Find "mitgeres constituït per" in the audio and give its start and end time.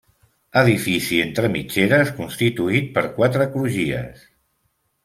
1.57-3.05